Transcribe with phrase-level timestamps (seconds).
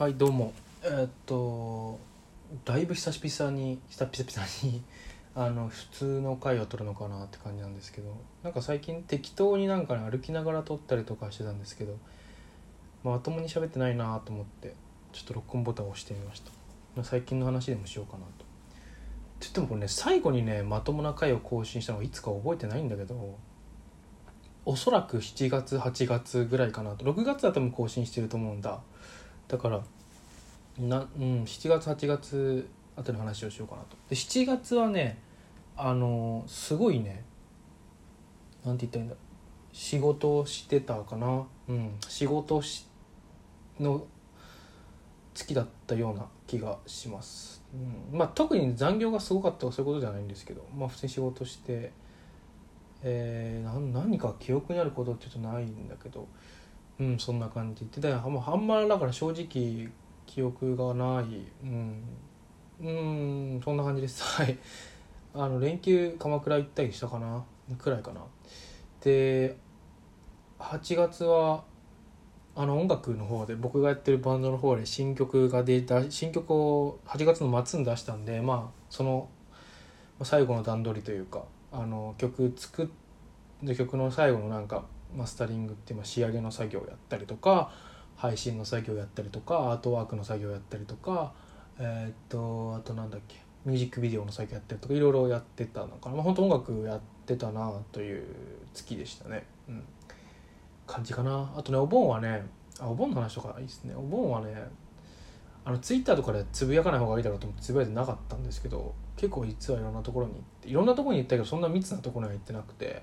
[0.00, 0.54] はいどうも。
[0.82, 2.00] えーっと
[2.64, 4.82] だいぶ久しぶりに久々に
[5.36, 11.98] あの普通の回を撮るのかなって感じなんですけどなんか最近適当になんかね歩きながら撮ったりとかしてたんですけど、
[13.04, 14.74] ま、ともに喋ってないなと思って
[15.12, 16.40] ちょっと録音ボタンを押してみまし
[16.96, 17.04] た。
[17.04, 18.46] 最近の話でもしようかなと。
[19.38, 23.36] つってもこれね最後にねまともな回を更新したのがいつか覚えてないんだけど
[24.64, 27.04] おそらく7月8月ぐらいかなと。
[27.04, 28.80] 6月は多分更新してると思うんだ。
[29.50, 29.82] だから
[30.78, 33.96] な、うん、7月8月あたりの話をしようかなと。
[34.08, 35.18] で7月はね
[35.76, 37.24] あのすごいね
[38.64, 39.16] なんて言ったらいいんだ？
[39.72, 41.46] 仕事をしてたかな？
[41.68, 42.86] うん仕事し
[43.78, 44.04] の
[45.34, 47.62] 月だったような気がします、
[48.12, 51.92] うん、まあ特に残業がすごかったとかそういうことじゃないんですけどまあ普通に仕事して
[53.02, 56.28] えー、な何か記憶にあることってちょっとないんだけど
[57.00, 57.86] うんそんな感じ。
[57.86, 59.88] でだからあんまだから正直
[60.26, 61.46] 記憶がない。
[61.64, 62.04] うん。
[62.82, 62.90] う
[63.56, 64.22] んそんな感じです。
[64.36, 64.58] はい。
[65.34, 67.42] あの連休鎌倉行ったりしたかな。
[67.78, 68.20] くらいかな。
[69.00, 69.56] で
[70.58, 71.64] 8月は
[72.54, 79.30] あの音楽の方で僕がやってるバンドの方で新曲が出た新曲を8月の末に出したんでまあその
[80.22, 82.86] 最後の段取りというかあの曲作っ
[83.66, 84.84] て曲の最後のなんか
[85.16, 87.72] マスタリングっていう仕上げの作業をやったりとか
[88.16, 91.32] 配信の作業をやったりとかアートワークの作業をやったりとか
[91.78, 96.16] えーっとあとなんだっけミュージックビデオの作業やったりとかいろいろやってたのかな。
[96.16, 98.24] まあ本当音楽やってたなという
[98.72, 99.44] 月でしたね。
[99.68, 99.84] うん。
[100.86, 101.52] 感じかな。
[101.56, 102.42] あとねお盆はね
[102.78, 103.94] あお盆の話とかいいですね。
[103.94, 104.54] お盆はね
[105.64, 113.02] あのツイッターとかでつぶやかない方がいいだろうと思ってつぶやいてなかったんですけど結構実はいろんなところに行っていろんなところに行ったけどそんな密なところには行ってなくて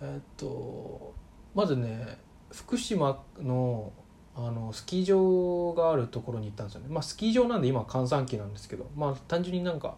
[0.00, 1.12] えーっと
[1.54, 2.18] まずね
[2.52, 3.92] 福島の
[4.36, 6.88] あのスキー場があるところに行ったんですよね。
[6.90, 9.94] まあスキー場なんで今閑散期なんですけどまあ単純になんか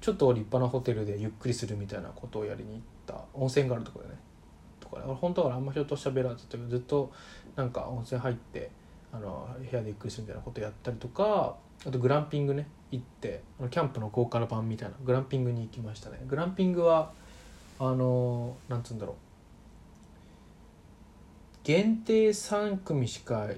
[0.00, 3.24] ちょっと立派なホテルでゆっくりするみたいなことをやりに行った。
[3.34, 4.18] 温泉があるところでね。
[4.80, 7.12] とか本当はあんま人と喋らずというずっと
[7.54, 8.70] なんか温泉入って
[9.12, 11.56] あの部屋でゆっくりするみたいなことやったりとか
[11.86, 16.20] あとグランピングね行ってあのキャンプの豪華な版みたいなグランピングに行きましたね。
[16.26, 17.12] グランピングは
[17.78, 19.16] あのなんつうんだろう。
[21.66, 23.48] 限定3組しか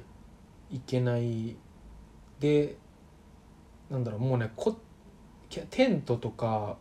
[0.70, 1.56] 行けない。
[2.40, 2.76] で
[3.90, 4.74] なんだろうもうねこ
[5.50, 6.78] テントとか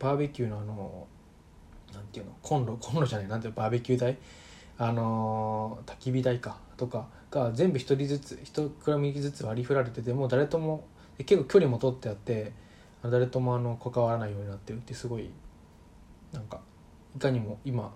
[0.00, 1.06] バーベキューのあの
[1.94, 4.18] なんていうのコンロコンロじゃないなんていうのバーベキュー台？
[4.78, 10.88] あのー焚き火台かとかが全部一人ずつ一クラムずつ割り振られててもう誰とも
[11.18, 12.50] 結構距離も取ってあって
[13.04, 15.30] 誰ともあの関わらないようになってるってすごい
[16.32, 16.60] なんか
[17.14, 17.94] いかにも今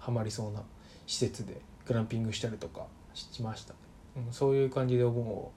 [0.00, 0.60] ハマりそうな
[1.06, 1.60] 施設で。
[1.86, 3.74] グランピングしたりとかしました、
[4.16, 5.52] うん、そういう感じでお盆を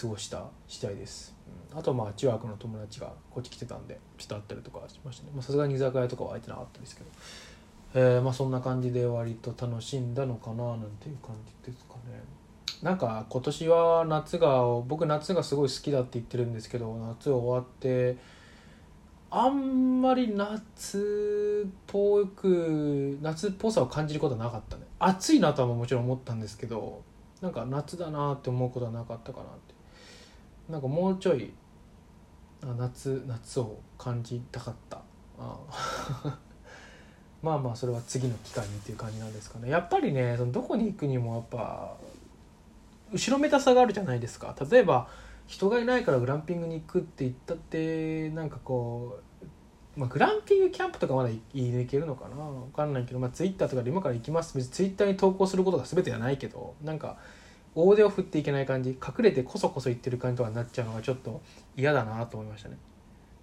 [0.00, 1.34] 過ごした次第です、
[1.72, 5.42] うん、あとまあ中学の友達がこっち来てたんでちょっと会ったりとかしましたね。
[5.42, 7.10] さすがに居酒屋とかは空いてなかったですけど。
[7.92, 11.34] えー、まあそんな感じで割と楽しんだのかななんていう感
[11.64, 12.22] じですかね。
[12.82, 18.16] なんか今年は夏が僕夏がすごい好きだって言ってるんですけど夏終わって
[19.30, 24.82] あんまり夏っぽく夏っぽさを感じることはなかったね。
[25.00, 27.02] 暑いなとはもちろん思ったんですけど
[27.40, 29.74] なんか夏だなって思うことはなかったかなって。
[30.70, 31.52] なんかもうちょい
[32.78, 35.00] 夏夏を感じたかった。
[35.38, 35.58] あ
[37.42, 39.70] まあまあそれは次の機会にっていう感じなんですかね。
[39.70, 41.96] やっぱりねそのどこに行くにもやっぱ
[43.12, 44.54] 後ろめたさがあるじゃないですか。
[44.70, 45.08] 例えば
[45.46, 49.22] 人がいないからグランピングに行くって言ったってなんかこう、
[50.00, 52.36] まあ、グランピングキャンプとかまだいいけるのかな？
[52.36, 57.18] 分かんないけど、まあ、ツイッターとかで今から行きます別にツイッターに投稿することが全てじゃないけどなんか
[57.74, 61.42] 大手を振っていけない感じ隠れてこそこそ言ってる感じとかになっちゃうのがちょっと
[61.76, 62.78] 嫌だなと思いましたね。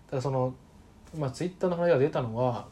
[0.09, 0.55] ただその、
[1.15, 2.67] まあ、ツイッターの話が出たのは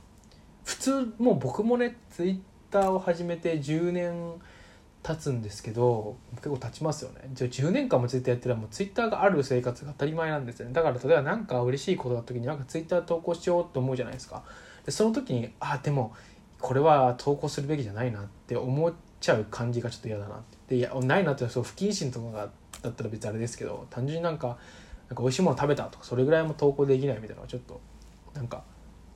[0.64, 2.40] 普通もう僕もねツイッ
[2.72, 4.34] ターを始めて10年
[5.06, 7.30] 経つんですけど結構経ちますよね。
[7.34, 10.74] じゃあ10年間もツイッターやってたらもうツイッターがある生活が当たり前なんですよね。
[10.74, 14.44] だから例えば何か嬉しいことだった時になんかツイッター投稿しようと思うじゃないですか。
[14.84, 16.16] でその時にあでも
[16.60, 20.58] これは投稿するべきじゃないなって思っちゃう感じがちょっと嫌だなって。
[20.70, 22.50] でいやないなってそう不謹慎とかが
[22.82, 24.58] だったら別にあれですけど単純になんか
[25.08, 27.80] なんか美味しいもの食べたとかそれぐらいも投稿できないみたいなのはちょっと
[28.34, 28.64] なんか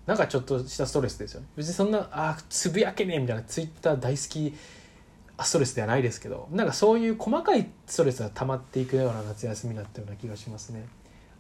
[0.06, 1.48] なんかちょっとしたストレスですよね。
[1.56, 4.56] 別にそんなあつぶやけねえみたいなツイッター大好き
[5.44, 10.88] ストレスではないですけどなんかそういう細かいストレスが溜まっていくような夏休みだったような気がしますね。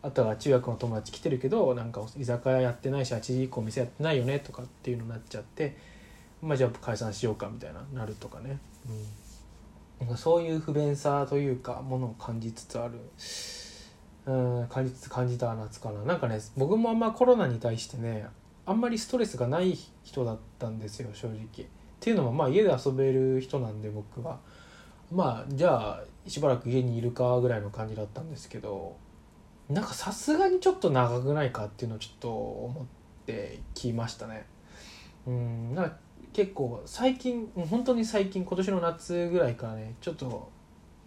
[0.02, 5.76] あとは中学の友達来てるけどなんか居酒屋やってないし8時以降店やってないよねとかっていうのになっちゃって
[6.42, 8.60] まあじゃあ解散しようかみたいななるとかね、
[10.00, 12.94] うん、なんかそういう不便さというかものを感じつつある。
[14.26, 14.32] う
[14.64, 16.04] ん感じつつ感じた夏かな。
[16.04, 18.28] なんかね僕もあんまコロナに対してね
[18.66, 21.68] あんまりストレスがない人だったんですよ正直。
[22.00, 24.40] っていうのもまあ家で遊べる人なんで僕は。
[25.12, 28.96] まあじゃあしばらく家にいるかぐらいの感じだったんですけど
[29.68, 32.86] なんかさすがにちょっと長くないかっていうのをちょっと思っ
[33.26, 34.46] てきましたね。
[35.28, 35.98] うんなんか
[36.32, 40.50] 結構最近本当に最近今年の夏ぐらいからねちょっと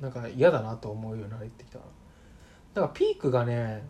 [0.01, 1.85] なんか嫌だなと思うようになってきただ
[2.75, 3.85] からピークがね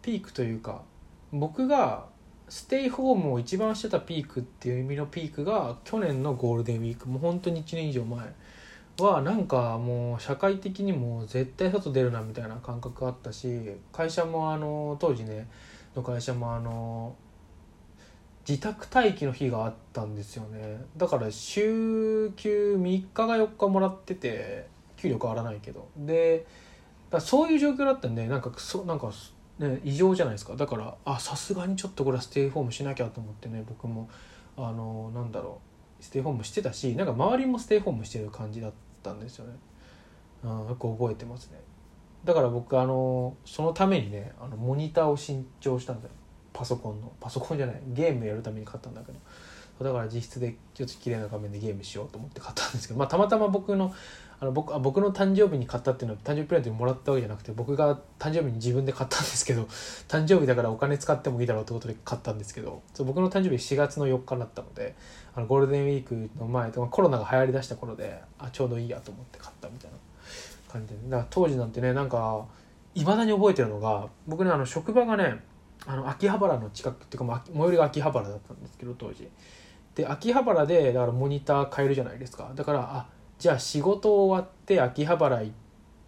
[0.00, 0.82] ピークというか
[1.32, 2.06] 僕が
[2.52, 7.08] ステイホームを一番してたピークっていう意味のピークが去年のゴールデンウィーク。
[7.08, 8.30] もう本当に1年以上前
[8.98, 15.48] はなんかもう社会的にも絶対外出るなみたいな感覚あったし会社もあの当時ね
[15.96, 17.16] の会社もあの
[18.46, 20.84] 自宅待機の日があったんですよね。
[20.98, 22.82] だから週休3
[23.14, 24.66] 日が4日もらってて
[24.98, 25.88] 給料変わらないけど。
[25.96, 26.46] で
[27.18, 29.10] そういう状況だったんでなんかそなんか
[29.58, 30.56] ね異常じゃないですか。
[30.56, 34.08] だからあさすがにちょっとこれはステイホームしなきゃと思ってね僕も
[34.56, 35.60] あのなんだろ
[36.00, 38.72] うステイホームしてたしなんか周りもステイホームしてる感じだっ
[39.02, 39.52] たんですよね、
[40.44, 41.60] うん、よく覚えてますね。
[42.24, 46.14] だから僕あのそのためにねあのモニターを新調したんだよ。
[46.52, 47.12] パソコンの。
[47.18, 49.18] パソコンじゃないゲームやるために買ったんだけど。
[49.82, 53.94] だから実質でちょっと綺麗な画面でゲームしようと思って買ったんですけど、まあ、たまたま僕の
[54.42, 59.68] あの僕あ僕の誕生日に買ったっていうのは誕生日プレゼントにもらったわけじゃなくて僕が誕生日に自分で買ったんですけど
[60.08, 64.96] 誕生日だからお金使ってもいいだろうってことで買ったんですけどそう僕の誕生日4月の4日だったので
[65.36, 69.96] あのゴールデンウィークの前とコロナが流行りだした頃であちょうどいいやと思って買ったみたいな
[70.72, 72.44] 感じでだから当時なんてねなんか
[72.96, 75.40] いまだに覚えてるのが僕ねあの職場がね
[75.86, 79.28] あの秋葉原の近くっていうか最寄りが秋葉原だったんですけど当時。
[79.94, 82.52] で秋葉原でだからモニター買えるじゃないですか。
[82.54, 83.06] だからあ
[83.38, 85.42] じゃあ仕事終わって秋葉原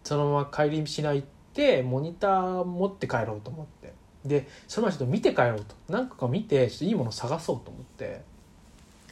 [0.02, 1.22] そのまま帰りしないっ
[1.52, 3.92] てモニター持って帰ろうと思って。
[4.25, 5.75] でそのままちょっと見て帰ろうと。
[5.88, 8.22] 何個か見てちょっといいもの探そうと思って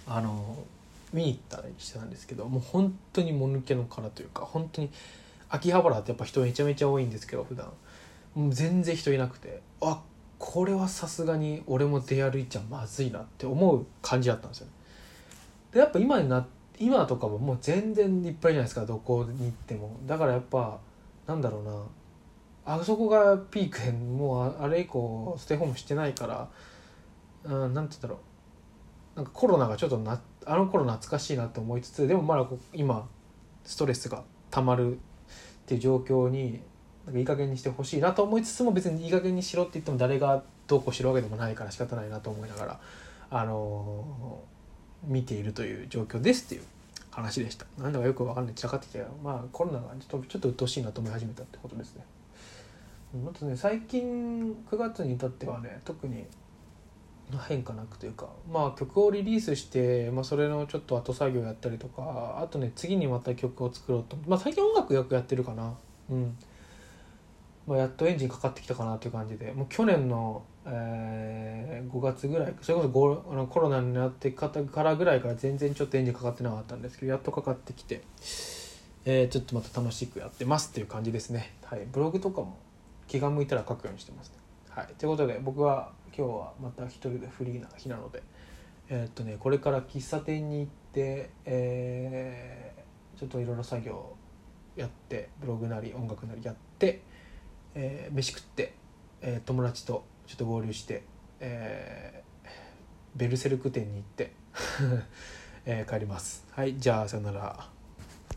[0.06, 0.56] あの
[1.12, 4.90] 見に行ったりしてたんですけどもう本当にもぬけの殻というか本当に
[5.50, 7.70] 秋葉原ってやっぱ人めちゃめちゃ多いんですけど普段。
[8.34, 9.60] もう全然人いなくて。
[9.82, 10.00] あ
[10.44, 14.66] これはさすがに俺も出歩いちゃまずいなって思う感じだったんですよ。
[15.70, 16.44] でやっぱ今にな
[16.80, 19.96] 今とかももう全然いっぱいじゃないですかどこに行っても。
[20.04, 20.80] だからやっぱ
[21.28, 22.74] なんだろうな。
[22.74, 26.48] あそこがピークでもうあれ以降ステイホームしてないから
[27.44, 28.20] うん、なんて言うんだろ
[29.14, 29.16] う。
[29.18, 33.08] なんかコロナがちょっとなあの頃懐かしいなって思いつつでもまだ今
[33.62, 34.98] ストレスがたまるっ
[35.66, 36.62] ていう状況に
[37.06, 42.80] なんかいい加減にしてほしいなと思いつつも別にいい加減にしろって言っても誰がどうこうしろわけでもないから仕方ないなと思いながら、
[43.30, 46.62] あのー、見ているという状況ですっていう
[47.10, 47.66] 話でした。
[47.78, 48.54] なんだかよくわかんない。
[48.54, 52.04] 散らかってきてまあコロナがちょっとちょっと鬱陶しいなと思い始めたってことですね。
[53.14, 56.24] あとね最近9月に至ってはね特に
[57.48, 64.16] 変化なくというかまあ曲をリリースして、まあ、それのちょっと後作業やったりとかあとね次にまた曲を作ろうと。
[64.26, 65.74] まあ最近音楽よくやってるかな。
[66.10, 66.36] うん。
[67.66, 69.52] まあ、やっとエンジンかかってきたかなという感じで。
[69.52, 74.50] もう去年の、えー、5月ぐらいそれこそゴあのコロナになってか
[74.82, 78.02] らぐらいから全然ちょっとエンジンかかってなかったんですけどやっとかかってきて、
[79.04, 82.58] えー、ちょっとまた楽しくやってますっていう感じですね、はい、ブログとかも
[83.08, 84.36] 気が向いたら書くようにしてますね。
[84.70, 88.22] はい、ということで僕は今日はまた一人でフリーな日なので
[88.88, 94.14] えー、っとねこれから喫茶店に行って、えー、ちょっといろいろ作業
[94.76, 97.02] やってブログなり音楽なりやって
[97.74, 98.74] えー、飯食って、
[99.20, 101.02] えー、友達とちょっと合流して、
[101.40, 102.48] えー、
[103.16, 104.32] ベルセルク店に行って
[105.64, 106.44] えー、帰ります。
[106.50, 107.71] はいじゃあさよなら。